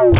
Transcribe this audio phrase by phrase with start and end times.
[0.00, 0.16] This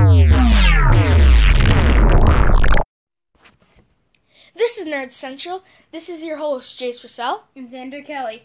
[4.76, 5.64] is Nerd Central.
[5.90, 7.44] This is your host, Jace Russell.
[7.56, 8.42] And Xander Kelly.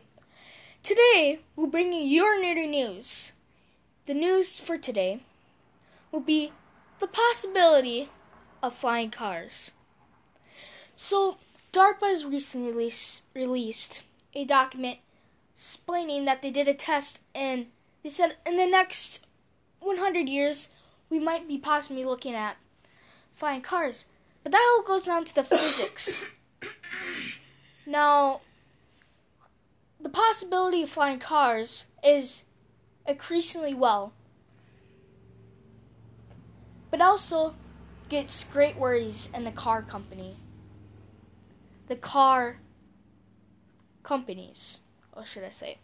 [0.82, 3.34] Today, we'll bring you your nerdy news.
[4.06, 5.24] The news for today
[6.10, 6.54] will be
[7.00, 8.08] the possibility
[8.64, 9.72] of flying cars.
[10.96, 11.38] So,
[11.74, 15.00] DARPA has recently release, released a document
[15.54, 17.66] explaining that they did a test and
[18.04, 19.28] they said in the next
[19.82, 20.70] 100 years
[21.10, 22.58] we might be possibly looking at
[23.34, 24.06] flying cars.
[24.44, 26.26] But that all goes down to the physics.
[27.86, 28.42] Now,
[30.00, 32.46] the possibility of flying cars is
[33.08, 34.14] increasingly well,
[36.92, 37.56] but also
[38.10, 40.36] gets great worries in the car company.
[41.88, 42.58] The car
[44.04, 44.80] companies,
[45.14, 45.78] or should I say?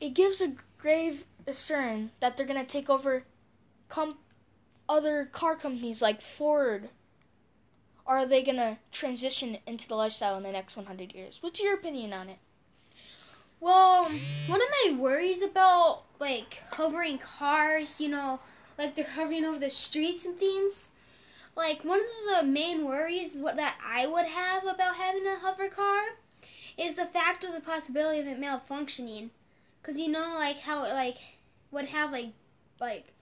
[0.00, 3.24] It gives a grave concern that they're going to take over
[3.88, 4.18] com-
[4.88, 6.88] other car companies like Ford.
[8.06, 11.38] Are they going to transition into the lifestyle in the next 100 years?
[11.42, 12.38] What's your opinion on it?
[13.60, 14.12] Well, um,
[14.46, 18.40] one of my worries about like hovering cars, you know,
[18.78, 20.90] like they're hovering over the streets and things.
[21.56, 22.06] Like one of
[22.40, 26.02] the main worries what that I would have about having a hover car
[26.76, 29.30] is the fact of the possibility of it malfunctioning.
[29.82, 31.16] Cause you know, like how it like
[31.72, 32.28] would have like
[32.80, 33.12] like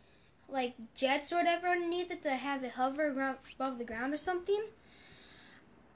[0.48, 4.62] like jets or whatever underneath it to have it hover above the ground or something.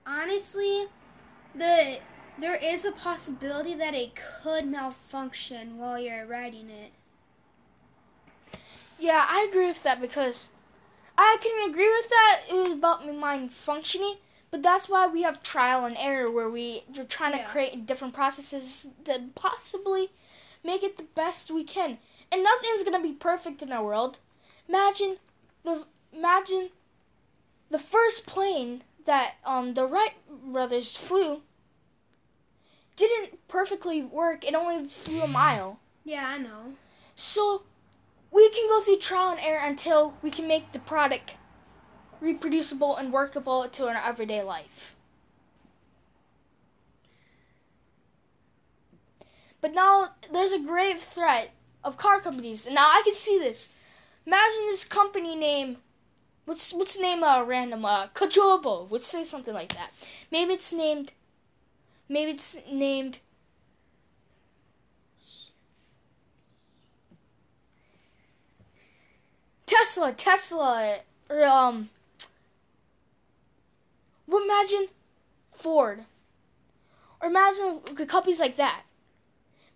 [0.07, 0.87] Honestly,
[1.55, 1.98] the
[2.39, 6.92] there is a possibility that it could malfunction while you're riding it.
[8.98, 10.48] Yeah, I agree with that because
[11.17, 12.41] I can agree with that.
[12.48, 14.17] It was about mine functioning,
[14.51, 17.45] but that's why we have trial and error where we are trying Yeah.
[17.45, 20.11] to create different processes to possibly
[20.64, 21.98] make it the best we can.
[22.33, 24.19] And nothing's gonna be perfect in our world.
[24.71, 25.17] Imagine
[25.65, 26.71] the imagine
[27.71, 31.43] the first plane that um the Wright brothers flew
[32.95, 34.47] didn't perfectly work.
[34.47, 35.80] It only flew a mile.
[36.05, 36.75] Yeah, I know.
[37.17, 37.64] So
[38.30, 41.33] we can go through trial and error until we can make the product
[42.20, 44.95] reproducible and workable to our everyday life.
[49.61, 51.51] But now there's a grave threat
[51.83, 53.75] of car companies, and now I can see this.
[54.27, 55.79] Imagine this company name.
[56.45, 58.91] What's what's the name uh, random uh Kajobo.
[58.91, 59.91] Let's say something like that.
[60.31, 61.13] Maybe it's named.
[62.08, 63.20] Maybe it's named
[69.70, 70.97] Tesla, Tesla,
[71.29, 71.91] or um,
[74.27, 74.89] well, imagine
[75.53, 76.05] Ford,
[77.20, 78.83] or imagine companies like that.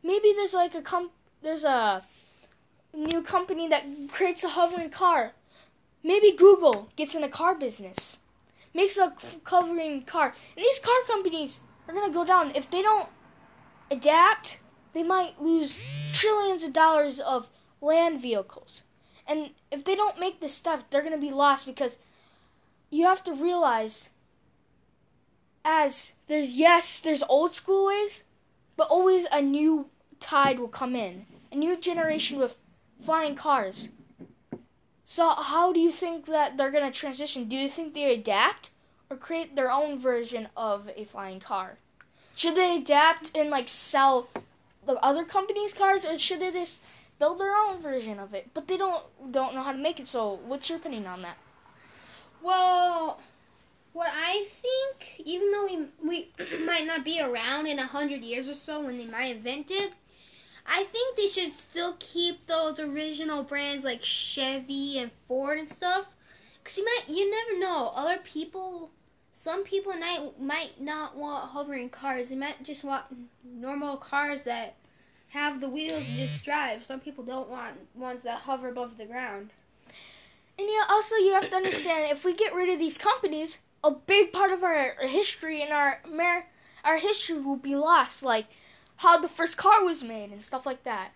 [0.02, 1.10] Maybe there's like a com,
[1.42, 2.02] there's a
[2.94, 5.32] new company that creates a hovering car.
[6.02, 8.18] Maybe Google gets in the car business,
[8.72, 13.08] makes a hovering car, and these car companies are gonna go down if they don't
[13.90, 14.60] adapt.
[14.92, 17.48] They might lose trillions of dollars of
[17.80, 18.82] land vehicles.
[19.26, 21.98] And if they don't make this step, they're going to be lost because
[22.90, 24.10] you have to realize
[25.64, 28.24] as there's yes, there's old school ways,
[28.76, 29.88] but always a new
[30.20, 31.26] tide will come in.
[31.50, 32.56] A new generation with
[33.00, 33.90] flying cars.
[35.04, 37.44] So how do you think that they're going to transition?
[37.44, 38.70] Do you think they adapt
[39.10, 41.78] or create their own version of a flying car?
[42.36, 44.28] Should they adapt and like sell
[44.86, 46.84] the other companies' cars or should they just
[47.18, 49.02] build their own version of it, but they don't
[49.32, 50.08] don't know how to make it.
[50.08, 51.36] So, what's your opinion on that?
[52.42, 53.20] Well,
[53.92, 58.48] what I think, even though we we might not be around in a hundred years
[58.48, 59.92] or so when they might invent it,
[60.66, 66.14] I think they should still keep those original brands like Chevy and Ford and stuff.
[66.64, 67.92] Cause you might, you never know.
[67.94, 68.90] Other people,
[69.32, 72.30] some people might might not want hovering cars.
[72.30, 73.04] They might just want
[73.44, 74.76] normal cars that
[75.28, 76.82] have the wheels and just drive.
[76.82, 79.50] Some people don't want ones that hover above the ground.
[80.58, 83.90] And yeah, also you have to understand if we get rid of these companies, a
[83.90, 86.00] big part of our history and our
[86.84, 88.46] our history will be lost, like
[88.96, 91.12] how the first car was made and stuff like that.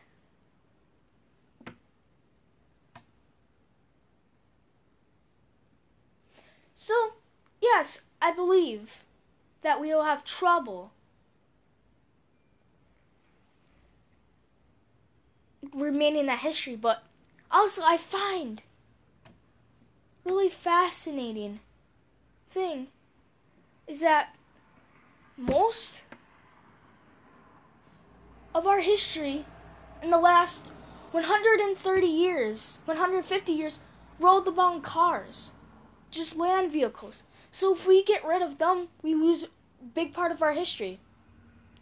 [6.75, 7.15] So,
[7.61, 9.03] yes, I believe
[9.63, 10.93] that we will have trouble
[15.75, 17.03] remaining that history, but
[17.51, 18.63] also I find
[20.25, 21.61] really fascinating
[22.49, 22.89] thing
[23.87, 24.35] is that
[25.37, 26.05] most
[28.59, 29.45] of our history
[30.03, 30.67] in the last
[31.13, 33.79] 130 years, 150 years,
[34.19, 35.53] road bound cars,
[36.11, 37.23] just land vehicles.
[37.53, 39.49] So if we get rid of them, we lose a
[39.95, 40.99] big part of our history.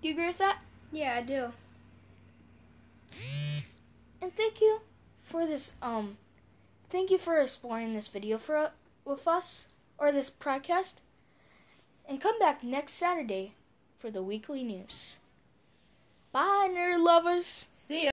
[0.02, 0.58] Do you agree with that?
[0.92, 1.52] Yeah, I do.
[4.20, 4.80] And thank you
[5.22, 6.18] for this um
[6.90, 8.70] thank you for exploring this video for
[9.04, 9.68] with us
[9.98, 10.96] or this podcast.
[12.08, 13.54] And come back next Saturday
[13.98, 15.18] for the weekly news.
[16.36, 17.66] Bye nerd lovers.
[17.70, 18.10] See